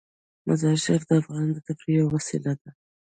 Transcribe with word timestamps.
مزارشریف 0.47 1.03
د 1.07 1.11
افغانانو 1.21 1.53
د 1.55 1.59
تفریح 1.67 1.95
یوه 1.99 2.11
وسیله 2.15 2.51
ده. 2.61 2.69